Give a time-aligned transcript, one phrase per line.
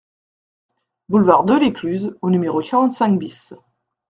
[1.09, 3.53] Boulevard Delescluze au numéro quarante-cinq BIS